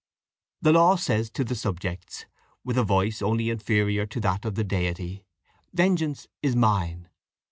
[0.63, 2.25] The law says to the subjects,
[2.63, 5.25] with a voice only inferior to that of the Deity,
[5.75, 7.07] 'vengeance is mine.'